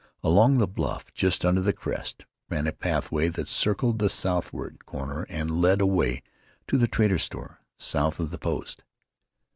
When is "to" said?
6.69-6.77